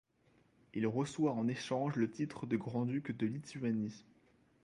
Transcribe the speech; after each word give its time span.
Il 0.73 0.87
reçoit 0.87 1.31
en 1.33 1.47
échange 1.47 1.95
le 1.95 2.09
titre 2.09 2.47
de 2.47 2.57
grand-duc 2.57 3.15
de 3.15 3.27
Lituanie. 3.27 4.03